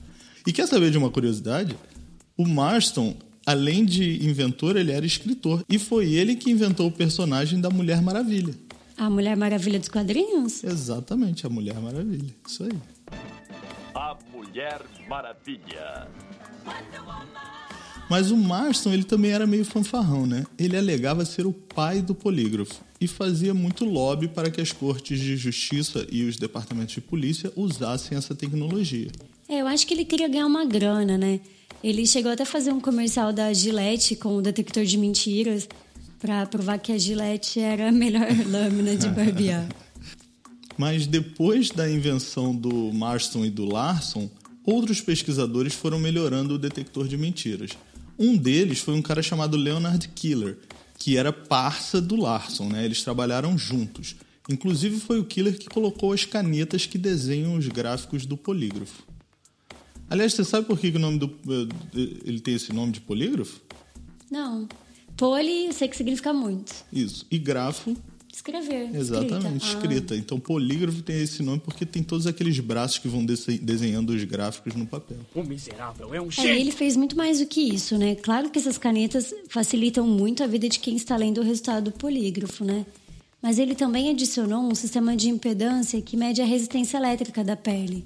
[0.48, 1.76] E quer saber de uma curiosidade?
[2.38, 5.66] O Marston, além de inventor, ele era escritor.
[5.68, 8.54] E foi ele que inventou o personagem da Mulher Maravilha.
[8.98, 10.64] A Mulher Maravilha dos quadrinhos?
[10.64, 12.34] Exatamente, a Mulher Maravilha.
[12.48, 12.72] Isso aí.
[13.94, 16.08] A Mulher Maravilha.
[18.10, 20.46] Mas o Marston, ele também era meio fanfarrão, né?
[20.58, 25.20] Ele alegava ser o pai do polígrafo e fazia muito lobby para que as cortes
[25.20, 29.10] de justiça e os departamentos de polícia usassem essa tecnologia.
[29.50, 31.40] É, eu acho que ele queria ganhar uma grana, né?
[31.84, 35.68] Ele chegou até a fazer um comercial da Gillette com o detector de mentiras
[36.26, 39.70] para provar que a Gillette era a melhor lâmina de barbear.
[40.76, 44.28] Mas depois da invenção do Marston e do Larson,
[44.64, 47.72] outros pesquisadores foram melhorando o detector de mentiras.
[48.18, 50.58] Um deles foi um cara chamado Leonard Killer,
[50.98, 52.84] que era parça do Larson, né?
[52.84, 54.16] Eles trabalharam juntos.
[54.50, 59.04] Inclusive foi o Killer que colocou as canetas que desenham os gráficos do polígrafo.
[60.10, 61.32] Aliás, você sabe por que o nome do
[61.94, 63.62] ele tem esse nome de polígrafo?
[64.32, 64.68] Não.
[65.18, 66.74] Poli, eu sei que significa muito.
[66.92, 67.26] Isso.
[67.32, 67.96] E grafo
[68.36, 68.94] Escrever.
[68.94, 69.66] Exatamente, escrita.
[69.66, 70.14] escrita.
[70.14, 70.18] Ah.
[70.18, 74.76] Então, polígrafo tem esse nome porque tem todos aqueles braços que vão desenhando os gráficos
[74.76, 75.20] no papel.
[75.34, 76.52] O miserável é um gênio.
[76.52, 78.14] É, ele fez muito mais do que isso, né?
[78.16, 81.92] Claro que essas canetas facilitam muito a vida de quem está lendo o resultado do
[81.94, 82.86] polígrafo, né?
[83.42, 88.06] Mas ele também adicionou um sistema de impedância que mede a resistência elétrica da pele.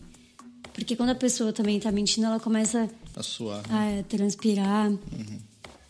[0.73, 3.63] Porque quando a pessoa também está mentindo, ela começa A suar.
[3.67, 4.91] a transpirar.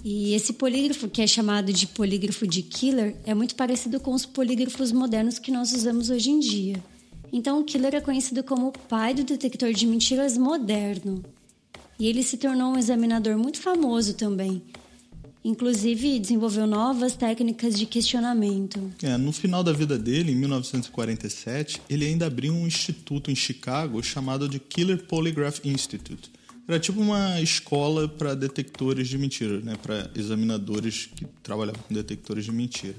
[0.04, 4.26] E esse polígrafo, que é chamado de polígrafo de killer, é muito parecido com os
[4.26, 6.82] polígrafos modernos que nós usamos hoje em dia.
[7.32, 11.24] Então, o killer é conhecido como o pai do detector de mentiras moderno.
[12.00, 14.62] E ele se tornou um examinador muito famoso também.
[15.44, 18.92] Inclusive, desenvolveu novas técnicas de questionamento.
[19.04, 24.02] É, no final da vida dele, em 1947, ele ainda abriu um instituto em Chicago
[24.02, 26.32] chamado de Killer Polygraph Institute.
[26.70, 29.76] Era tipo uma escola para detectores de mentira, né?
[29.82, 32.94] para examinadores que trabalhavam com detectores de mentira.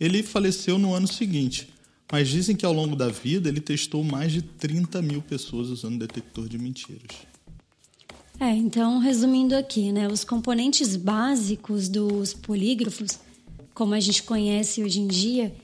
[0.00, 1.68] Ele faleceu no ano seguinte,
[2.10, 5.98] mas dizem que ao longo da vida ele testou mais de 30 mil pessoas usando
[5.98, 7.26] detector de mentiras.
[8.40, 13.18] É, então, resumindo aqui, né, os componentes básicos dos polígrafos,
[13.74, 15.54] como a gente conhece hoje em dia,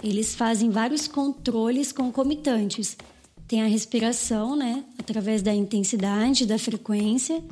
[0.00, 2.96] eles fazem vários controles concomitantes.
[3.46, 7.42] Tem a respiração, né, através da intensidade, da frequência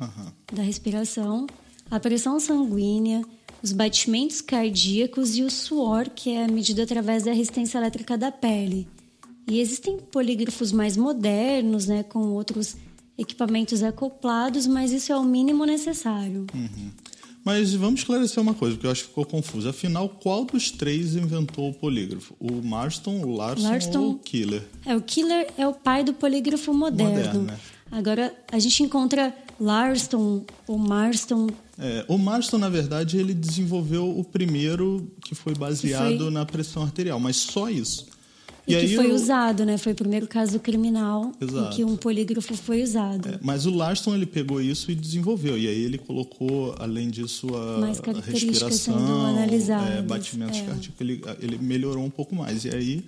[0.51, 1.45] da respiração,
[1.89, 3.23] a pressão sanguínea,
[3.61, 8.87] os batimentos cardíacos e o suor, que é medido através da resistência elétrica da pele.
[9.47, 12.75] E existem polígrafos mais modernos, né, com outros
[13.17, 16.47] equipamentos acoplados, mas isso é o mínimo necessário.
[17.45, 19.67] Mas vamos esclarecer uma coisa, porque eu acho que ficou confuso.
[19.67, 22.33] Afinal, qual dos três inventou o polígrafo?
[22.39, 24.63] O Marston, o Larson, Larston- ou o Killer?
[24.85, 27.13] É, o killer é o pai do polígrafo moderno.
[27.15, 27.59] Moderno, né?
[27.91, 31.47] Agora, a gente encontra Larston ou Marston.
[31.77, 36.45] É, o Marston, na verdade, ele desenvolveu o primeiro que foi baseado Que foi- na
[36.45, 38.07] pressão arterial, mas só isso.
[38.65, 39.77] E, que foi o- usado, né?
[39.77, 41.73] Foi o primeiro caso criminal Exato.
[41.73, 43.27] em que um polígrafo foi usado.
[43.27, 45.57] É, mas o Larston ele pegou isso e desenvolveu.
[45.57, 48.97] E aí ele colocou, além disso, a Mais características respiração,
[49.67, 50.63] sendo é, batimentos é.
[50.63, 51.01] cardíacos.
[51.01, 52.63] Ele, ele melhorou um pouco mais.
[52.63, 53.03] E aí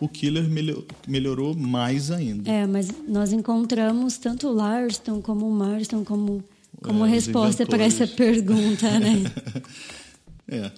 [0.00, 2.50] o Killer melho- melhorou mais ainda.
[2.50, 6.42] É, mas nós encontramos tanto o Larston como o Marston como,
[6.82, 9.22] como É, os resposta para essa pergunta, né?
[10.46, 10.70] É.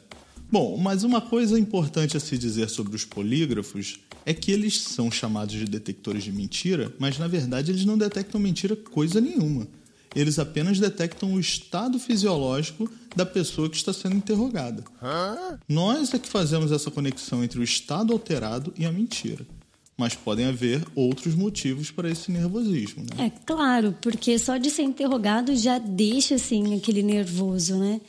[0.50, 5.10] Bom, mas uma coisa importante a se dizer sobre os polígrafos é que eles são
[5.10, 9.66] chamados de detectores de mentira, mas na verdade eles não detectam mentira coisa nenhuma.
[10.14, 14.82] Eles apenas detectam o estado fisiológico da pessoa que está sendo interrogada.
[15.68, 19.46] Nós é que fazemos essa conexão entre o estado alterado e a mentira.
[19.98, 23.26] Mas podem haver outros motivos para esse nervosismo, né?
[23.26, 28.00] É claro, porque só de ser interrogado já deixa assim aquele nervoso, né?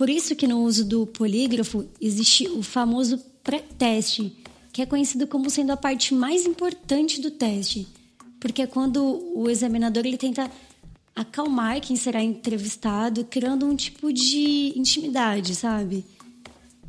[0.00, 4.34] Por isso que no uso do polígrafo existe o famoso pré-teste,
[4.72, 7.86] que é conhecido como sendo a parte mais importante do teste,
[8.40, 10.50] porque é quando o examinador ele tenta
[11.14, 16.02] acalmar quem será entrevistado, criando um tipo de intimidade, sabe?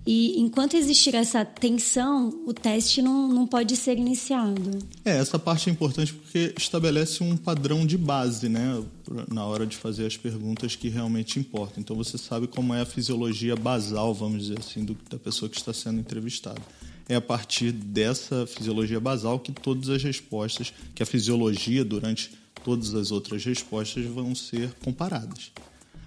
[0.05, 4.79] E enquanto existir essa tensão, o teste não, não pode ser iniciado.
[5.05, 8.83] É, essa parte é importante porque estabelece um padrão de base, né,
[9.31, 11.81] na hora de fazer as perguntas que realmente importam.
[11.81, 15.57] Então você sabe como é a fisiologia basal, vamos dizer assim, do, da pessoa que
[15.57, 16.61] está sendo entrevistada.
[17.07, 22.31] É a partir dessa fisiologia basal que todas as respostas, que a fisiologia durante
[22.63, 25.51] todas as outras respostas vão ser comparadas.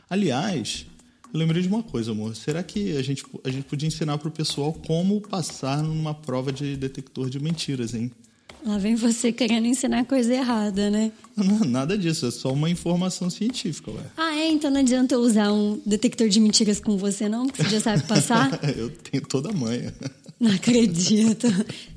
[0.09, 0.87] Aliás,
[1.39, 2.35] lembrei de uma coisa, amor.
[2.37, 6.53] Será que a gente, a gente podia ensinar para o pessoal como passar numa prova
[6.53, 8.11] de detector de mentiras, hein?
[8.65, 11.13] Lá vem você querendo ensinar coisa errada, né?
[11.37, 14.03] Não, nada disso, é só uma informação científica, ué.
[14.17, 14.49] Ah, é?
[14.49, 17.47] Então não adianta eu usar um detector de mentiras com você, não?
[17.47, 18.59] Que você já sabe passar?
[18.75, 19.93] Eu tenho toda a manha.
[20.39, 21.47] Não acredito.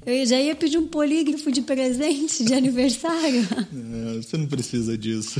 [0.05, 3.41] Eu já ia pedir um polígrafo de presente de aniversário.
[4.13, 5.39] É, você não precisa disso.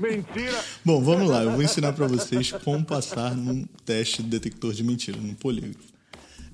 [0.00, 0.64] Mentira!
[0.84, 4.82] Bom, vamos lá, eu vou ensinar para vocês como passar num teste de detector de
[4.84, 5.88] mentira, num polígrafo.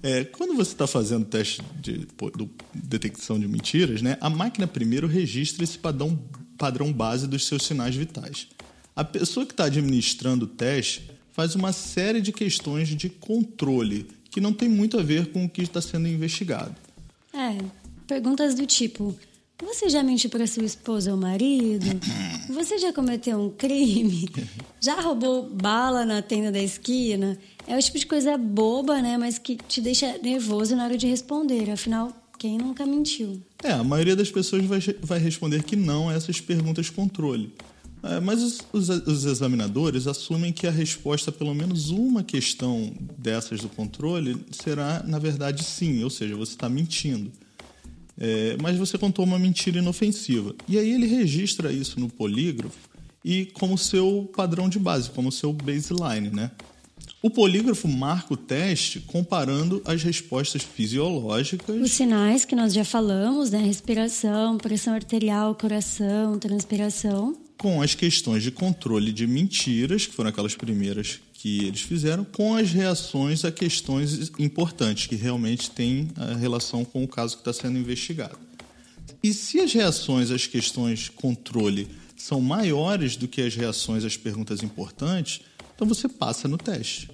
[0.02, 4.66] É, quando você está fazendo o teste de do- detecção de mentiras, né, a máquina
[4.66, 6.18] primeiro registra esse padrão,
[6.58, 8.48] padrão base dos seus sinais vitais.
[8.94, 14.40] A pessoa que está administrando o teste faz uma série de questões de controle que
[14.40, 16.74] não tem muito a ver com o que está sendo investigado.
[17.32, 17.56] É,
[18.04, 19.16] perguntas do tipo:
[19.62, 21.86] Você já mentiu para sua esposa ou marido?
[22.52, 24.28] Você já cometeu um crime?
[24.82, 27.38] Já roubou bala na tenda da esquina?
[27.66, 29.16] É o tipo de coisa boba, né?
[29.16, 31.70] Mas que te deixa nervoso na hora de responder.
[31.70, 33.40] Afinal, quem nunca mentiu?
[33.62, 37.54] É, a maioria das pessoas vai, vai responder que não a essas perguntas controle.
[38.04, 42.92] É, mas os, os, os examinadores assumem que a resposta a pelo menos uma questão
[43.16, 47.32] dessas do controle será, na verdade, sim, ou seja, você está mentindo.
[48.18, 50.54] É, mas você contou uma mentira inofensiva.
[50.68, 52.76] E aí ele registra isso no polígrafo
[53.24, 56.50] e como seu padrão de base, como seu baseline, né?
[57.22, 61.80] O polígrafo marca o teste comparando as respostas fisiológicas.
[61.80, 63.58] Os sinais que nós já falamos, né?
[63.60, 67.43] Respiração, pressão arterial, coração, transpiração.
[67.56, 72.54] Com as questões de controle de mentiras, que foram aquelas primeiras que eles fizeram, com
[72.54, 77.52] as reações a questões importantes, que realmente têm a relação com o caso que está
[77.52, 78.38] sendo investigado.
[79.22, 84.62] E se as reações às questões controle são maiores do que as reações às perguntas
[84.62, 85.40] importantes,
[85.74, 87.10] então você passa no teste.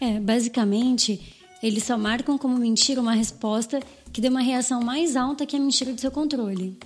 [0.00, 1.20] É, basicamente,
[1.62, 3.80] eles só marcam como mentira uma resposta
[4.12, 6.76] que dê uma reação mais alta que a mentira do seu controle.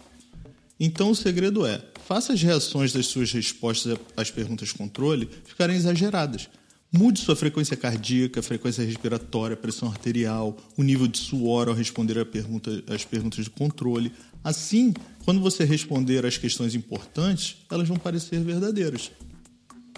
[0.81, 6.49] Então o segredo é: faça as reações das suas respostas às perguntas controle ficarem exageradas.
[6.93, 12.83] Mude sua frequência cardíaca, frequência respiratória, pressão arterial, o nível de suor ao responder pergunta,
[12.89, 14.11] às perguntas de controle.
[14.43, 14.93] Assim,
[15.25, 19.13] quando você responder às questões importantes, elas vão parecer verdadeiras.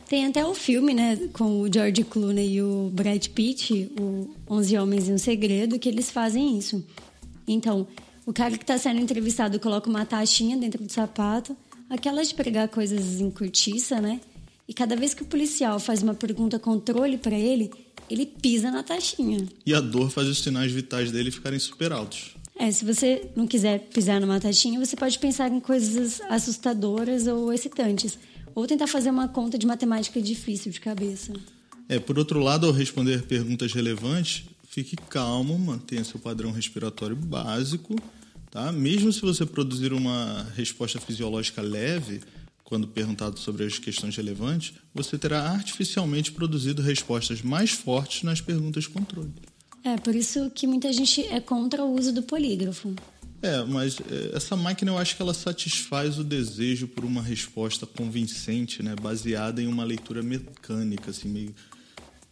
[0.06, 4.76] Tem até o filme, né, com o George Clooney e o Brad Pitt, o Onze
[4.76, 6.84] Homens e um Segredo, que eles fazem isso.
[7.48, 7.86] Então,
[8.24, 11.56] o cara que está sendo entrevistado coloca uma taxinha dentro do sapato,
[11.90, 14.20] aquela de pregar coisas em cortiça, né?
[14.68, 17.70] E cada vez que o policial faz uma pergunta controle para ele,
[18.08, 19.46] ele pisa na taxinha.
[19.66, 22.36] E a dor faz os sinais vitais dele ficarem super altos.
[22.56, 27.52] É, se você não quiser pisar numa taxinha, você pode pensar em coisas assustadoras ou
[27.52, 28.18] excitantes.
[28.54, 31.32] Ou tentar fazer uma conta de matemática difícil de cabeça.
[31.88, 37.94] É, por outro lado, ao responder perguntas relevantes, fique calmo, mantenha seu padrão respiratório básico,
[38.50, 38.72] tá?
[38.72, 42.22] Mesmo se você produzir uma resposta fisiológica leve,
[42.64, 48.86] quando perguntado sobre as questões relevantes, você terá artificialmente produzido respostas mais fortes nas perguntas
[48.86, 49.30] controle.
[49.84, 52.94] É, por isso que muita gente é contra o uso do polígrafo.
[53.42, 57.84] É, mas é, essa máquina eu acho que ela satisfaz o desejo por uma resposta
[57.84, 61.54] convincente, né, baseada em uma leitura mecânica, assim, meio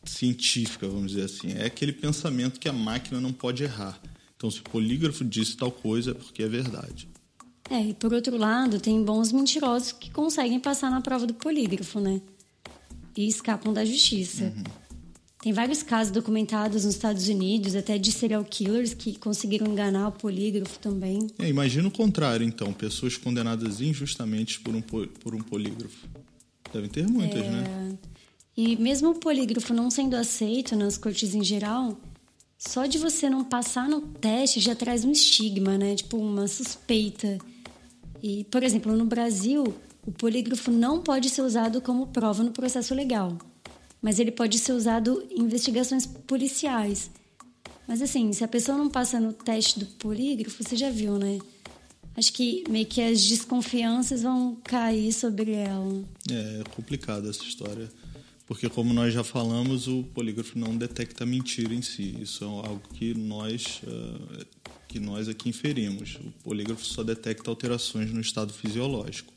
[0.04, 1.52] científica, vamos dizer assim.
[1.52, 4.00] É aquele pensamento que a máquina não pode errar.
[4.36, 7.08] Então, se o polígrafo disse tal coisa, é porque é verdade.
[7.68, 12.00] É, e por outro lado, tem bons mentirosos que conseguem passar na prova do polígrafo,
[12.00, 12.20] né?
[13.16, 14.44] E escapam da justiça.
[14.44, 14.64] Uhum.
[15.42, 20.12] Tem vários casos documentados nos Estados Unidos, até de serial killers que conseguiram enganar o
[20.12, 21.28] polígrafo também.
[21.38, 22.72] É, imagina o contrário, então.
[22.72, 26.08] Pessoas condenadas injustamente por um, por um polígrafo.
[26.72, 27.50] Devem ter muitas, é...
[27.50, 27.98] né?
[28.56, 31.96] E mesmo o polígrafo não sendo aceito nas cortes em geral,
[32.58, 35.94] só de você não passar no teste já traz um estigma, né?
[35.94, 37.38] Tipo, uma suspeita.
[38.22, 39.64] E, por exemplo, no Brasil,
[40.06, 43.38] o polígrafo não pode ser usado como prova no processo legal
[44.02, 47.10] mas ele pode ser usado em investigações policiais.
[47.86, 51.38] Mas assim, se a pessoa não passa no teste do polígrafo, você já viu, né?
[52.16, 56.04] Acho que meio que as desconfianças vão cair sobre ela.
[56.30, 57.90] É, é complicado essa história.
[58.50, 62.16] Porque, como nós já falamos, o polígrafo não detecta mentira em si.
[62.20, 64.44] Isso é algo que nós, uh,
[64.88, 66.16] que nós aqui inferimos.
[66.16, 69.32] O polígrafo só detecta alterações no estado fisiológico.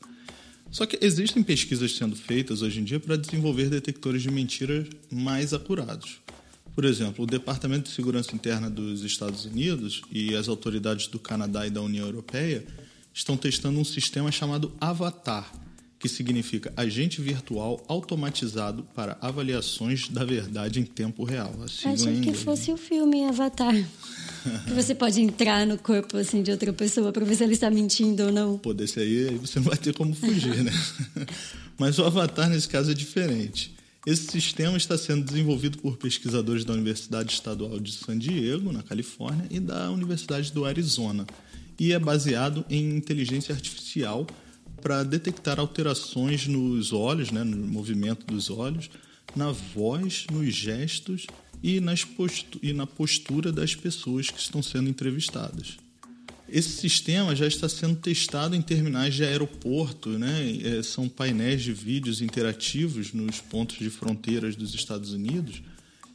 [0.71, 5.54] Só que existem pesquisas sendo feitas hoje em dia para desenvolver detectores de mentiras mais
[5.54, 6.17] acurados.
[6.73, 11.67] Por exemplo, o Departamento de Segurança Interna dos Estados Unidos e as autoridades do Canadá
[11.67, 12.65] e da União Europeia
[13.13, 15.54] estão testando um sistema chamado Avatar,
[16.03, 21.55] que significa agente virtual automatizado para avaliações da verdade em tempo real.
[21.63, 23.73] Achei que fosse o filme Avatar.
[24.67, 27.71] que você pode entrar no corpo assim de outra pessoa para ver se ele está
[27.71, 28.57] mentindo ou não.
[28.57, 30.73] Pô, desse aí, aí você não vai ter como fugir, né?
[31.79, 33.73] Mas o Avatar nesse caso é diferente.
[34.05, 39.47] Esse sistema está sendo desenvolvido por pesquisadores da Universidade Estadual de San Diego, na Califórnia,
[39.49, 41.25] e da Universidade do Arizona,
[41.79, 44.27] e é baseado em inteligência artificial
[44.84, 48.89] para detectar alterações nos olhos, né, no movimento dos olhos,
[49.34, 51.26] na voz, nos gestos
[51.63, 55.78] e, nas postu e na postura das pessoas que estão sendo entrevistadas.
[56.50, 60.60] Esse sistema já está sendo testado em terminais de aeroporto, né?
[60.62, 65.63] É, são painéis de vídeos interativos nos pontos de fronteiras dos Estados Unidos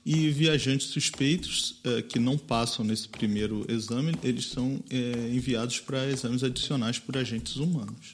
[0.05, 6.09] e viajantes suspeitos é, que não passam nesse primeiro exame, eles são é, enviados para
[6.09, 8.13] exames adicionais por agentes humanos.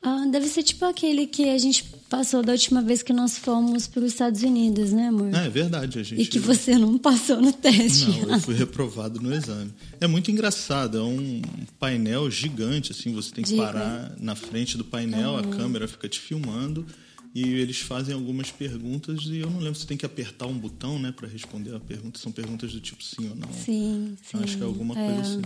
[0.00, 3.88] Ah, deve ser tipo aquele que a gente passou da última vez que nós fomos
[3.88, 5.34] para os Estados Unidos, né, amor?
[5.34, 5.98] É, é verdade.
[5.98, 6.22] A gente...
[6.22, 8.06] E que você não passou no teste.
[8.06, 9.72] Não, eu fui reprovado no exame.
[10.00, 11.42] É muito engraçado, é um
[11.80, 13.64] painel gigante, assim, você tem que Diga.
[13.64, 15.38] parar na frente do painel, uhum.
[15.38, 16.86] a câmera fica te filmando
[17.34, 20.98] e eles fazem algumas perguntas e eu não lembro se tem que apertar um botão,
[20.98, 22.18] né, para responder a pergunta.
[22.18, 23.52] São perguntas do tipo sim ou não.
[23.52, 24.38] Sim, sim.
[24.42, 25.20] Acho que é alguma coisa é.
[25.20, 25.42] assim.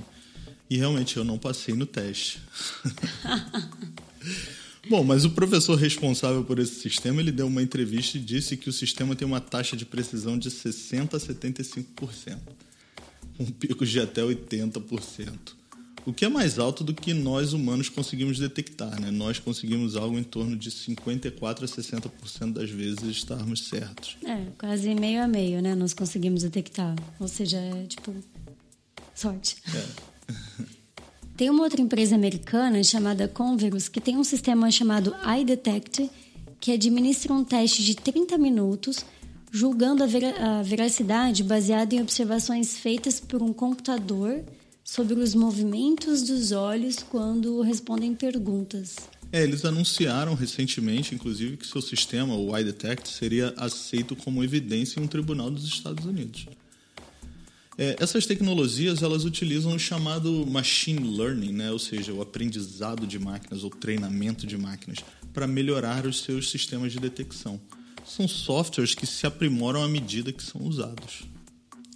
[0.70, 2.38] E realmente eu não passei no teste.
[4.88, 8.68] Bom, mas o professor responsável por esse sistema, ele deu uma entrevista e disse que
[8.68, 12.38] o sistema tem uma taxa de precisão de 60 a 75%,
[13.36, 15.62] com picos de até 80%.
[16.04, 19.12] O que é mais alto do que nós humanos conseguimos detectar, né?
[19.12, 24.16] Nós conseguimos algo em torno de 54 a 60% das vezes estarmos certos.
[24.24, 25.76] É, quase meio a meio, né?
[25.76, 26.96] Nós conseguimos detectar.
[27.20, 28.12] Ou seja, é tipo
[29.14, 29.56] sorte.
[29.72, 30.72] É.
[31.42, 36.08] Tem uma outra empresa americana chamada Converus que tem um sistema chamado iDetect
[36.60, 39.04] que administra um teste de 30 minutos
[39.50, 44.44] julgando a, vera a veracidade baseado em observações feitas por um computador
[44.84, 48.94] sobre os movimentos dos olhos quando respondem perguntas.
[49.32, 55.02] É, eles anunciaram recentemente, inclusive, que seu sistema, o iDetect, seria aceito como evidência em
[55.02, 56.46] um tribunal dos Estados Unidos.
[57.78, 61.70] É, essas tecnologias elas utilizam o chamado machine learning, né?
[61.70, 64.98] ou seja, o aprendizado de máquinas ou treinamento de máquinas,
[65.32, 67.60] para melhorar os seus sistemas de detecção.
[68.04, 71.22] São softwares que se aprimoram à medida que são usados.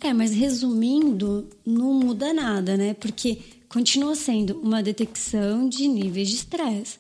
[0.01, 2.95] É, mas resumindo, não muda nada, né?
[2.95, 6.99] Porque continua sendo uma detecção de níveis de estresse.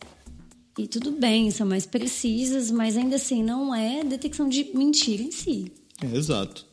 [0.78, 5.30] E tudo bem, são mais precisas, mas ainda assim não é detecção de mentira em
[5.30, 5.72] si.
[6.02, 6.66] É, exato.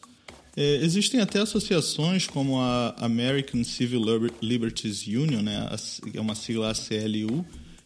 [0.56, 4.02] É, existem até associações como a American Civil
[4.42, 5.68] Liberties Union, né,
[6.14, 7.46] é uma sigla ACLU,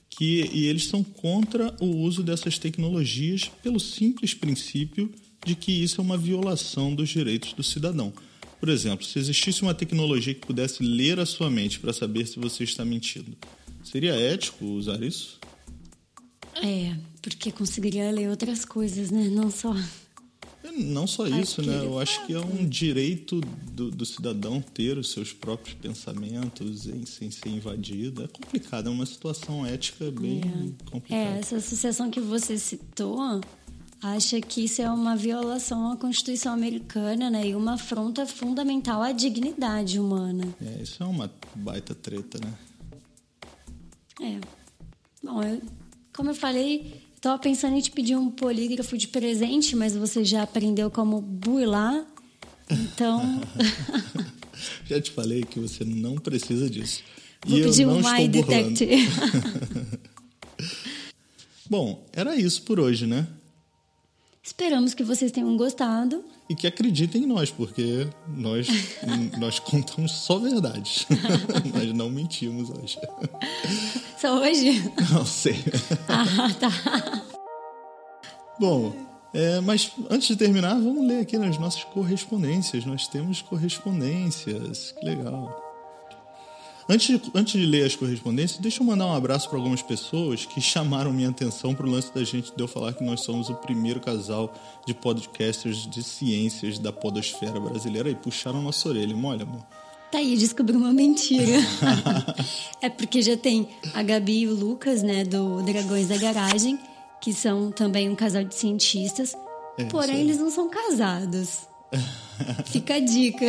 [0.09, 5.13] que e eles são contra o uso dessas tecnologias pelo simples princípio
[5.45, 8.11] de que isso é uma violação dos direitos do cidadão.
[8.59, 12.39] Por exemplo, se existisse uma tecnologia que pudesse ler a sua mente para saber se
[12.39, 13.37] você está mentindo,
[13.83, 15.39] seria ético usar isso?
[16.55, 19.29] É, porque conseguiria ler outras coisas, né?
[19.29, 19.75] Não só.
[20.77, 21.83] Não só isso, né?
[21.83, 27.05] Eu acho que é um direito do, do, cidadão ter os seus próprios pensamentos em,
[27.05, 28.23] sem ser invadido.
[28.23, 30.89] É complicado, é uma situação ética bem é.
[30.91, 31.35] complicada.
[31.35, 33.17] É, essa associação que você citou
[34.01, 39.11] acha que isso é uma violação à Constituição americana né, e uma afronta fundamental à
[39.11, 40.43] dignidade humana.
[40.61, 42.53] É, isso é uma baita treta, né?
[44.21, 44.39] É.
[45.23, 45.61] Bom, eu,
[46.15, 50.43] como eu falei, estava pensando em te pedir um polígrafo de presente, mas você já
[50.43, 52.05] aprendeu como builar,
[52.69, 53.41] então...
[54.85, 57.03] já te falei que você não precisa disso.
[57.45, 58.69] Vou e pedir eu não um My burlando.
[58.73, 58.87] Detect.
[61.69, 63.27] Bom, era isso por hoje, né?
[64.41, 66.23] Esperamos que vocês tenham gostado.
[66.49, 68.67] E que acreditem em nós, porque nós,
[69.37, 71.05] nós contamos só verdades.
[71.73, 72.97] nós não mentimos hoje.
[74.17, 74.91] Só hoje?
[75.11, 75.63] Não sei.
[76.07, 76.25] Ah,
[76.59, 77.23] tá.
[78.59, 78.95] Bom,
[79.33, 82.85] é, mas antes de terminar, vamos ler aqui nas nossas correspondências.
[82.85, 84.93] Nós temos correspondências.
[84.99, 85.66] Que legal.
[86.89, 90.45] Antes de, antes de ler as correspondências, deixa eu mandar um abraço para algumas pessoas
[90.45, 93.49] que chamaram minha atenção para o lance da gente de eu falar que nós somos
[93.49, 94.53] o primeiro casal
[94.85, 99.15] de podcasters de ciências da podosfera brasileira e puxaram nossa orelha.
[99.17, 99.65] Olha, amor.
[100.09, 101.57] Tá aí, descobri uma mentira.
[102.81, 106.79] é porque já tem a Gabi e o Lucas, né, do Dragões da Garagem,
[107.19, 109.35] que são também um casal de cientistas.
[109.77, 111.67] É, porém, eles não são casados.
[112.65, 113.45] Fica a dica.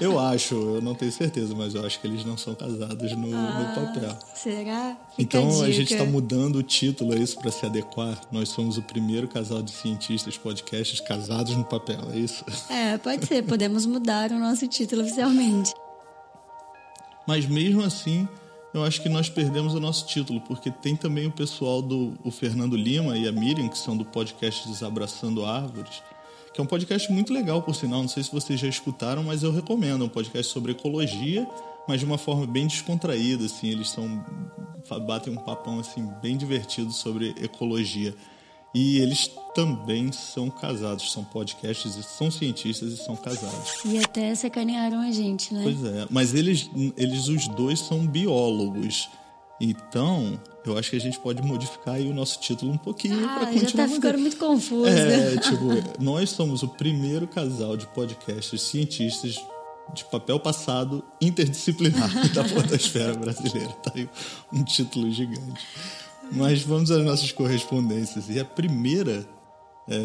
[0.00, 3.28] Eu acho, eu não tenho certeza, mas eu acho que eles não são casados no,
[3.28, 4.16] no papel.
[4.34, 4.96] Será?
[5.16, 8.20] Fica Então a, a, gente está mudando o título a isso para se adequar.
[8.30, 12.44] Nós somos o primeiro casal de cientistas podcasts casados no papel, é isso?
[12.70, 13.42] É, pode ser.
[13.42, 15.72] Podemos mudar o nosso título oficialmente.
[17.26, 18.26] Mas mesmo assim,
[18.72, 22.30] eu acho que nós perdemos o nosso título, porque tem também o pessoal do o
[22.30, 26.02] Fernando Lima e a Miriam, que são do podcast Desabraçando Árvores,
[26.52, 28.02] que é um podcast muito legal, por sinal.
[28.02, 30.02] Não sei se vocês já escutaram, mas eu recomendo.
[30.02, 31.46] É um podcast sobre ecologia,
[31.86, 33.68] mas de uma forma bem descontraída, assim.
[33.68, 34.24] Eles são
[34.98, 38.14] batem um papão assim bem divertido sobre ecologia.
[38.72, 43.84] E eles também são casados, são podcasts e são cientistas e são casados.
[43.84, 45.62] E até sacanearam a gente, né?
[45.64, 49.08] Pois é, mas eles, eles os dois são biólogos.
[49.60, 53.34] Então, eu acho que a gente pode modificar aí o nosso título um pouquinho para
[53.42, 53.68] Ah, continuar.
[53.68, 54.86] já tá ficando muito confuso.
[54.88, 55.66] É, tipo,
[56.02, 59.36] nós somos o primeiro casal de podcasts cientistas
[59.94, 63.70] de papel passado interdisciplinar da podosfera brasileira.
[63.82, 64.08] Tá aí
[64.52, 65.66] um título gigante.
[66.32, 68.28] Mas vamos às nossas correspondências.
[68.28, 69.26] E a primeira
[69.88, 69.96] é,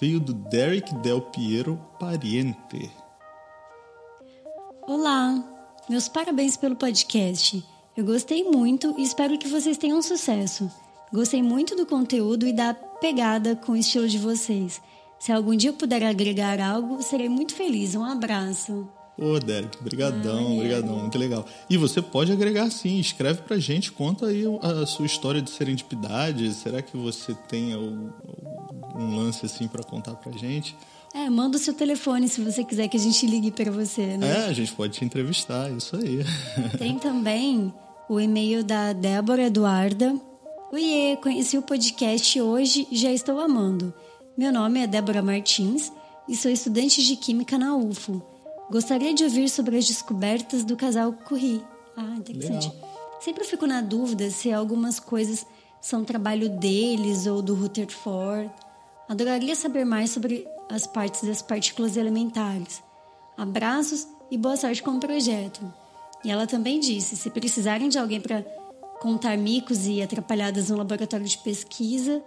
[0.00, 2.90] veio do Derek Del Piero Pariente.
[4.86, 5.42] Olá,
[5.88, 7.62] meus parabéns pelo podcast.
[7.96, 10.70] Eu gostei muito e espero que vocês tenham sucesso.
[11.10, 14.82] Gostei muito do conteúdo e da pegada com o estilo de vocês.
[15.18, 17.94] Se algum dia eu puder agregar algo, serei muito feliz.
[17.94, 18.86] Um abraço.
[19.16, 21.46] Ô, Derek, brigadão, brigadão, muito legal.
[21.70, 26.52] E você pode agregar sim, escreve pra gente, conta aí a sua história de serendipidade.
[26.52, 30.76] Será que você tem um lance assim para contar pra gente?
[31.14, 34.44] É, manda o seu telefone se você quiser que a gente ligue para você, né?
[34.44, 36.22] É, a gente pode te entrevistar, isso aí.
[36.76, 37.72] Tem também
[38.08, 40.14] o e-mail da Débora Eduarda.
[40.72, 43.92] Oiê, conheci o podcast hoje e já estou amando.
[44.36, 45.92] Meu nome é Débora Martins
[46.28, 48.22] e sou estudante de Química na UFO.
[48.70, 51.64] Gostaria de ouvir sobre as descobertas do casal Curie.
[51.96, 52.68] Ah, interessante.
[52.68, 53.18] Legal.
[53.20, 55.44] Sempre fico na dúvida se algumas coisas
[55.80, 58.50] são trabalho deles ou do Rutherford.
[59.08, 62.82] Adoraria saber mais sobre as partes das partículas elementares.
[63.36, 65.72] Abraços e boa sorte com o projeto.
[66.26, 68.44] E ela também disse: se precisarem de alguém para
[69.00, 72.20] contar micos e atrapalhadas no laboratório de pesquisa,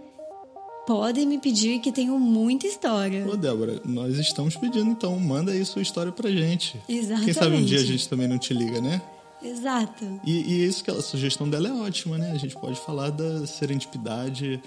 [0.88, 3.28] podem me pedir que tenho muita história.
[3.28, 6.80] Ô, Débora, nós estamos pedindo, então manda aí sua história pra gente.
[6.88, 7.26] Exatamente.
[7.26, 9.02] Quem sabe um dia a gente também não te liga, né?
[9.44, 10.22] Exato.
[10.26, 12.32] E, e isso que ela, a sugestão dela é ótima, né?
[12.32, 14.62] A gente pode falar da serendipidade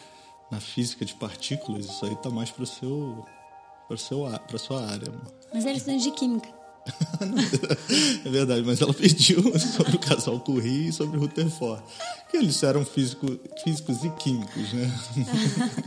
[0.50, 1.86] na física de partículas.
[1.86, 3.24] Isso aí tá mais pro seu,
[3.88, 5.10] pro seu, pra sua área.
[5.54, 6.61] Mas era estudante de química.
[8.24, 11.82] é verdade, mas ela pediu sobre o casal Curie e sobre o Rutherford.
[12.30, 14.92] Que eles eram físico, físicos e químicos, né?